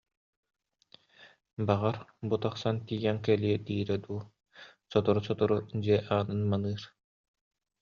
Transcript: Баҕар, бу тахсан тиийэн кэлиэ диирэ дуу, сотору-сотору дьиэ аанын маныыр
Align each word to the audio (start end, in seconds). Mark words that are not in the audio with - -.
Баҕар, 1.67 1.95
бу 2.27 2.35
тахсан 2.41 2.75
тиийэн 2.85 3.17
кэлиэ 3.25 3.55
диирэ 3.65 3.95
дуу, 4.03 4.19
сотору-сотору 4.91 5.57
дьиэ 5.81 5.97
аанын 6.15 6.41
маныыр 6.51 6.83